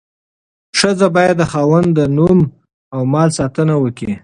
[0.79, 2.39] ښځه باید د خاوند د نوم
[2.93, 4.13] او مال ساتنه وکړي.